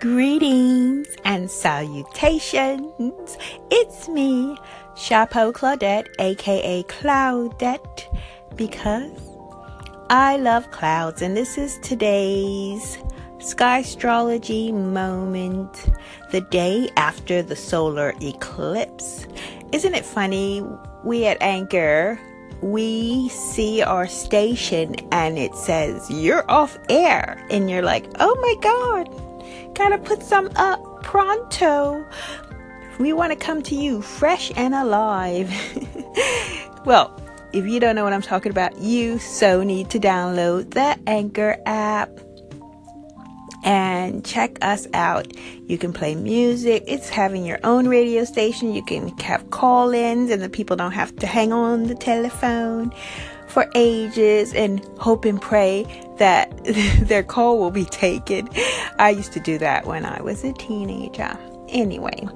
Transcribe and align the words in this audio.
Greetings 0.00 1.08
and 1.24 1.50
salutations. 1.50 3.36
It's 3.68 4.08
me, 4.08 4.56
Chapeau 4.96 5.52
Claudette, 5.52 6.06
aka 6.20 6.84
Cloudette, 6.84 8.06
because 8.54 9.10
I 10.08 10.36
love 10.36 10.70
clouds, 10.70 11.20
and 11.20 11.36
this 11.36 11.58
is 11.58 11.80
today's 11.82 12.98
sky 13.40 13.78
astrology 13.78 14.70
moment, 14.70 15.90
the 16.30 16.42
day 16.42 16.90
after 16.96 17.42
the 17.42 17.56
solar 17.56 18.14
eclipse. 18.22 19.26
Isn't 19.72 19.96
it 19.96 20.04
funny? 20.04 20.64
We 21.02 21.26
at 21.26 21.42
Anchor 21.42 22.20
we 22.60 23.28
see 23.28 23.82
our 23.82 24.08
station 24.08 24.96
and 25.12 25.38
it 25.38 25.54
says 25.54 26.10
you're 26.10 26.48
off 26.50 26.76
air 26.88 27.46
and 27.50 27.70
you're 27.70 27.82
like 27.82 28.04
oh 28.18 28.34
my 28.40 28.54
god 28.60 29.27
Gotta 29.74 29.98
put 29.98 30.22
some 30.22 30.50
up 30.56 31.02
pronto. 31.02 32.04
We 32.98 33.12
want 33.12 33.32
to 33.32 33.36
come 33.36 33.62
to 33.62 33.74
you 33.74 34.02
fresh 34.02 34.50
and 34.56 34.74
alive. 34.74 35.52
well, 36.84 37.14
if 37.52 37.66
you 37.66 37.80
don't 37.80 37.94
know 37.94 38.04
what 38.04 38.12
I'm 38.12 38.22
talking 38.22 38.50
about, 38.50 38.78
you 38.78 39.18
so 39.18 39.62
need 39.62 39.90
to 39.90 40.00
download 40.00 40.72
the 40.72 40.98
Anchor 41.06 41.56
app 41.64 42.10
and 43.64 44.24
check 44.24 44.58
us 44.62 44.86
out. 44.94 45.32
You 45.68 45.78
can 45.78 45.92
play 45.92 46.14
music. 46.14 46.84
It's 46.86 47.08
having 47.08 47.44
your 47.44 47.58
own 47.64 47.88
radio 47.88 48.24
station. 48.24 48.74
You 48.74 48.84
can 48.84 49.16
have 49.18 49.50
call 49.50 49.92
ins, 49.92 50.30
and 50.30 50.42
the 50.42 50.48
people 50.48 50.76
don't 50.76 50.92
have 50.92 51.14
to 51.16 51.26
hang 51.26 51.52
on 51.52 51.84
the 51.84 51.94
telephone 51.94 52.92
for 53.48 53.66
ages 53.74 54.54
and 54.54 54.84
hope 54.98 55.24
and 55.24 55.40
pray 55.40 55.84
that 56.18 56.50
their 57.00 57.22
call 57.22 57.58
will 57.58 57.70
be 57.70 57.84
taken. 57.84 58.48
I 58.98 59.10
used 59.10 59.32
to 59.32 59.40
do 59.40 59.58
that 59.58 59.86
when 59.86 60.04
I 60.04 60.20
was 60.22 60.44
a 60.44 60.52
teenager. 60.52 61.36
Anyway, 61.68 62.26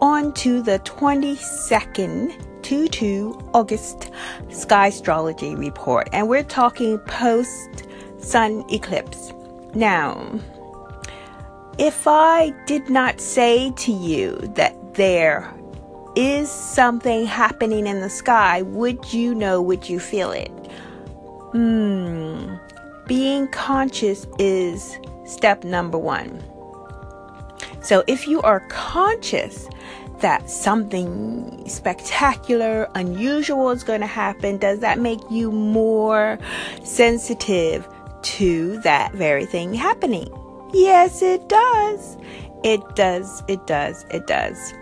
on 0.00 0.32
to 0.34 0.62
the 0.62 0.78
22nd 0.80 2.62
to 2.62 2.88
2 2.88 3.50
August 3.54 4.10
Sky 4.50 4.88
Astrology 4.88 5.54
Report, 5.54 6.08
and 6.12 6.28
we're 6.28 6.42
talking 6.42 6.98
post 6.98 7.86
sun 8.18 8.64
eclipse. 8.70 9.32
Now, 9.74 10.40
if 11.78 12.06
I 12.06 12.50
did 12.66 12.90
not 12.90 13.20
say 13.20 13.70
to 13.70 13.92
you 13.92 14.36
that 14.54 14.94
there 14.94 15.54
is 16.16 16.50
something 16.50 17.26
happening 17.26 17.86
in 17.86 18.00
the 18.00 18.10
sky, 18.10 18.62
would 18.62 19.12
you 19.12 19.34
know, 19.34 19.60
would 19.62 19.88
you 19.88 20.00
feel 20.00 20.32
it? 20.32 20.50
Hmm. 21.52 22.54
Being 23.06 23.48
conscious 23.48 24.26
is 24.38 24.98
step 25.24 25.64
number 25.64 25.98
one. 25.98 26.42
So 27.82 28.04
if 28.06 28.28
you 28.28 28.42
are 28.42 28.60
conscious 28.68 29.68
that 30.20 30.50
something 30.50 31.66
spectacular, 31.66 32.88
unusual 32.94 33.70
is 33.70 33.82
going 33.82 34.00
to 34.00 34.06
happen, 34.06 34.58
does 34.58 34.80
that 34.80 34.98
make 34.98 35.20
you 35.30 35.50
more 35.50 36.38
sensitive 36.84 37.88
to 38.22 38.80
that 38.82 39.12
very 39.12 39.46
thing 39.46 39.74
happening? 39.74 40.28
Yes, 40.72 41.22
it 41.22 41.48
does. 41.48 42.16
It 42.62 42.80
does. 42.94 43.42
It 43.48 43.66
does. 43.66 44.04
It 44.10 44.26
does. 44.26 44.74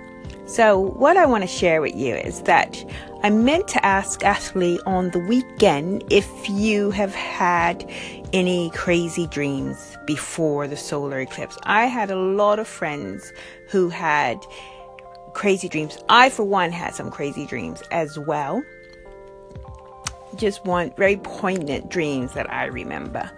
So, 0.49 0.79
what 0.79 1.19
I 1.19 1.27
want 1.27 1.43
to 1.43 1.47
share 1.47 1.83
with 1.83 1.95
you 1.95 2.15
is 2.15 2.41
that 2.43 2.83
I 3.23 3.29
meant 3.29 3.69
to 3.69 3.85
ask 3.85 4.25
Ashley 4.25 4.81
on 4.87 5.11
the 5.11 5.19
weekend 5.19 6.05
if 6.11 6.27
you 6.49 6.91
have 6.91 7.15
had 7.15 7.87
any 8.33 8.71
crazy 8.71 9.27
dreams 9.27 9.99
before 10.07 10.67
the 10.67 10.77
solar 10.77 11.21
eclipse. 11.21 11.59
I 11.65 11.85
had 11.85 12.11
a 12.11 12.17
lot 12.17 12.59
of 12.59 12.67
friends 12.67 13.31
who 13.69 13.91
had 13.91 14.43
crazy 15.35 15.69
dreams. 15.69 15.99
I, 16.09 16.31
for 16.31 16.45
one, 16.45 16.73
had 16.73 16.95
some 16.95 17.11
crazy 17.11 17.45
dreams 17.45 17.83
as 17.91 18.19
well. 18.19 18.63
Just 20.35 20.65
one 20.65 20.95
very 20.97 21.19
poignant 21.19 21.91
dreams 21.91 22.33
that 22.33 22.51
I 22.51 22.65
remember. 22.65 23.31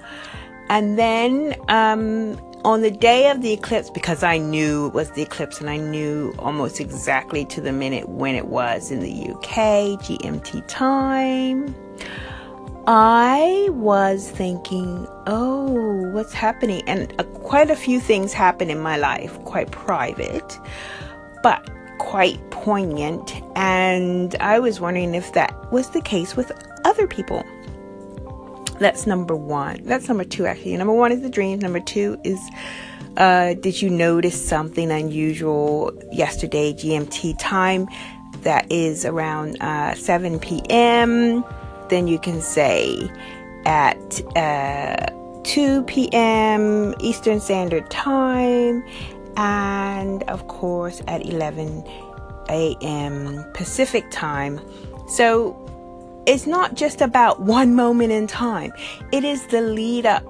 And 0.68 0.96
then 0.96 1.56
um, 1.68 2.40
on 2.64 2.82
the 2.82 2.90
day 2.90 3.30
of 3.30 3.42
the 3.42 3.52
eclipse, 3.52 3.90
because 3.90 4.22
I 4.22 4.38
knew 4.38 4.86
it 4.86 4.92
was 4.92 5.10
the 5.12 5.22
eclipse 5.22 5.60
and 5.60 5.70
I 5.70 5.76
knew 5.76 6.34
almost 6.38 6.80
exactly 6.80 7.44
to 7.46 7.60
the 7.60 7.72
minute 7.72 8.08
when 8.08 8.34
it 8.34 8.46
was 8.46 8.90
in 8.90 9.00
the 9.00 9.30
UK, 9.30 9.98
GMT 10.00 10.64
time, 10.68 11.74
I 12.86 13.68
was 13.70 14.30
thinking, 14.30 15.06
oh, 15.26 16.10
what's 16.12 16.32
happening? 16.32 16.82
And 16.86 17.14
uh, 17.18 17.24
quite 17.24 17.70
a 17.70 17.76
few 17.76 18.00
things 18.00 18.32
happen 18.32 18.68
in 18.70 18.80
my 18.80 18.96
life, 18.96 19.42
quite 19.44 19.70
private, 19.70 20.58
but 21.42 21.68
quite 21.98 22.38
poignant. 22.50 23.40
And 23.54 24.34
I 24.40 24.58
was 24.58 24.80
wondering 24.80 25.14
if 25.14 25.32
that 25.34 25.72
was 25.72 25.90
the 25.90 26.00
case 26.00 26.36
with 26.36 26.50
other 26.84 27.06
people. 27.06 27.44
That's 28.80 29.06
number 29.06 29.36
one. 29.36 29.82
That's 29.84 30.08
number 30.08 30.24
two, 30.24 30.46
actually. 30.46 30.76
Number 30.76 30.94
one 30.94 31.12
is 31.12 31.20
the 31.20 31.28
dreams. 31.28 31.62
Number 31.62 31.80
two 31.80 32.18
is 32.24 32.40
uh, 33.18 33.54
did 33.54 33.82
you 33.82 33.90
notice 33.90 34.42
something 34.42 34.90
unusual 34.90 35.92
yesterday, 36.10 36.72
GMT 36.72 37.36
time? 37.38 37.88
That 38.42 38.70
is 38.72 39.04
around 39.04 39.60
uh, 39.60 39.94
7 39.94 40.38
p.m. 40.38 41.44
Then 41.90 42.08
you 42.08 42.18
can 42.18 42.40
say 42.40 43.10
at 43.66 44.22
uh, 44.34 45.10
2 45.44 45.82
p.m. 45.82 46.94
Eastern 47.00 47.38
Standard 47.40 47.90
Time, 47.90 48.82
and 49.36 50.22
of 50.22 50.48
course 50.48 51.02
at 51.06 51.26
11 51.26 51.84
a.m. 52.48 53.44
Pacific 53.52 54.04
Time. 54.10 54.58
So 55.08 55.69
it's 56.26 56.46
not 56.46 56.74
just 56.74 57.00
about 57.00 57.40
one 57.40 57.74
moment 57.74 58.12
in 58.12 58.26
time, 58.26 58.72
it 59.12 59.24
is 59.24 59.46
the 59.48 59.60
lead 59.60 60.06
up 60.06 60.24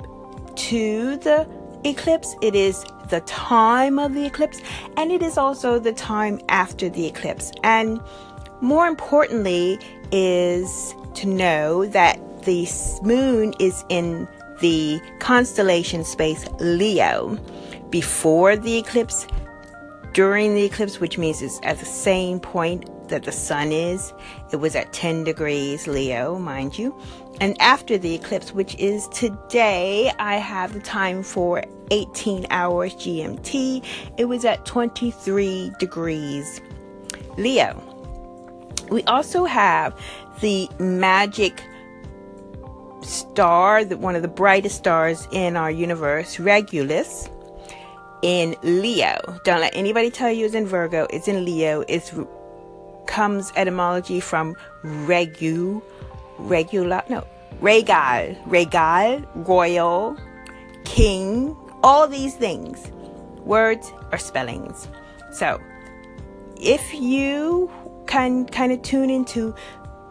to 0.56 1.16
the 1.18 1.48
eclipse, 1.84 2.34
it 2.42 2.54
is 2.54 2.84
the 3.08 3.20
time 3.22 3.98
of 3.98 4.14
the 4.14 4.24
eclipse, 4.24 4.60
and 4.96 5.10
it 5.10 5.22
is 5.22 5.36
also 5.36 5.78
the 5.78 5.92
time 5.92 6.40
after 6.48 6.88
the 6.88 7.06
eclipse. 7.06 7.52
And 7.64 8.00
more 8.60 8.86
importantly, 8.86 9.78
is 10.12 10.94
to 11.14 11.26
know 11.26 11.86
that 11.86 12.18
the 12.44 12.68
moon 13.02 13.54
is 13.58 13.84
in 13.88 14.28
the 14.60 15.00
constellation 15.18 16.04
space 16.04 16.46
Leo 16.58 17.36
before 17.90 18.56
the 18.56 18.78
eclipse, 18.78 19.26
during 20.12 20.54
the 20.54 20.64
eclipse, 20.64 21.00
which 21.00 21.18
means 21.18 21.42
it's 21.42 21.60
at 21.62 21.78
the 21.78 21.84
same 21.84 22.40
point 22.40 23.08
that 23.08 23.24
the 23.24 23.32
sun 23.32 23.72
is. 23.72 24.12
It 24.52 24.56
was 24.56 24.74
at 24.74 24.92
10 24.92 25.24
degrees 25.24 25.86
Leo, 25.86 26.38
mind 26.38 26.78
you. 26.78 26.96
And 27.40 27.60
after 27.60 27.98
the 27.98 28.14
eclipse, 28.14 28.52
which 28.52 28.74
is 28.76 29.08
today, 29.08 30.12
I 30.18 30.36
have 30.36 30.72
the 30.72 30.80
time 30.80 31.22
for 31.22 31.64
18 31.90 32.46
hours 32.50 32.94
GMT. 32.94 33.84
It 34.16 34.24
was 34.26 34.44
at 34.44 34.64
23 34.64 35.72
degrees 35.78 36.60
Leo. 37.36 37.86
We 38.90 39.02
also 39.04 39.44
have 39.44 39.98
the 40.40 40.68
magic 40.78 41.62
star, 43.02 43.84
one 43.84 44.16
of 44.16 44.22
the 44.22 44.28
brightest 44.28 44.76
stars 44.76 45.26
in 45.32 45.56
our 45.56 45.70
universe, 45.70 46.38
Regulus, 46.38 47.28
in 48.22 48.56
Leo. 48.62 49.40
Don't 49.44 49.60
let 49.60 49.74
anybody 49.74 50.10
tell 50.10 50.30
you 50.30 50.46
it's 50.46 50.54
in 50.54 50.66
Virgo. 50.66 51.06
It's 51.10 51.28
in 51.28 51.44
Leo. 51.44 51.84
It's 51.88 52.12
comes 53.06 53.52
etymology 53.56 54.20
from 54.20 54.54
regu, 54.84 55.82
regular, 56.38 57.02
no, 57.08 57.26
regal, 57.60 58.36
regal, 58.46 59.20
royal, 59.34 60.16
king, 60.84 61.56
all 61.82 62.06
these 62.06 62.36
things, 62.36 62.90
words 63.44 63.92
or 64.12 64.18
spellings. 64.18 64.88
So, 65.32 65.60
if 66.60 66.94
you 66.94 67.70
can 68.06 68.46
kind 68.46 68.72
of 68.72 68.82
tune 68.82 69.10
into 69.10 69.54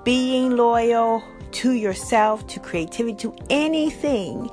being 0.03 0.57
loyal 0.57 1.23
to 1.51 1.71
yourself, 1.71 2.45
to 2.47 2.59
creativity, 2.59 3.15
to 3.17 3.35
anything, 3.49 4.49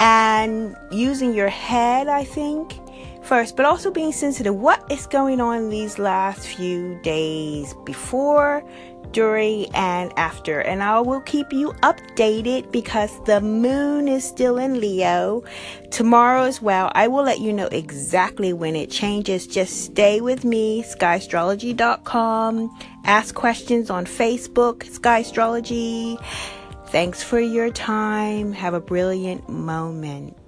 and 0.00 0.76
using 0.90 1.32
your 1.32 1.48
head, 1.48 2.08
I 2.08 2.24
think 2.24 2.78
first, 3.26 3.56
but 3.56 3.66
also 3.66 3.90
being 3.90 4.12
sensitive. 4.12 4.54
What 4.54 4.84
is 4.90 5.06
going 5.06 5.40
on 5.40 5.68
these 5.68 5.98
last 5.98 6.46
few 6.46 6.98
days 7.02 7.74
before, 7.84 8.62
during, 9.10 9.66
and 9.74 10.12
after? 10.16 10.60
And 10.60 10.82
I 10.82 11.00
will 11.00 11.20
keep 11.22 11.52
you 11.52 11.72
updated 11.82 12.70
because 12.70 13.22
the 13.24 13.40
moon 13.40 14.08
is 14.08 14.24
still 14.24 14.58
in 14.58 14.80
Leo. 14.80 15.42
Tomorrow 15.90 16.42
as 16.42 16.62
well, 16.62 16.92
I 16.94 17.08
will 17.08 17.24
let 17.24 17.40
you 17.40 17.52
know 17.52 17.66
exactly 17.66 18.52
when 18.52 18.76
it 18.76 18.90
changes. 18.90 19.46
Just 19.46 19.84
stay 19.84 20.20
with 20.20 20.44
me, 20.44 20.84
skyastrology.com. 20.84 22.78
Ask 23.04 23.34
questions 23.34 23.90
on 23.90 24.06
Facebook, 24.06 24.88
Sky 24.88 25.18
Astrology. 25.18 26.16
Thanks 26.88 27.22
for 27.22 27.40
your 27.40 27.70
time. 27.70 28.52
Have 28.52 28.74
a 28.74 28.80
brilliant 28.80 29.48
moment. 29.48 30.45